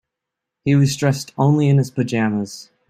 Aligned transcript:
He 0.65 0.73
was 0.73 0.97
dressed 0.97 1.31
only 1.37 1.69
in 1.69 1.77
his 1.77 1.91
pajamas. 1.91 2.71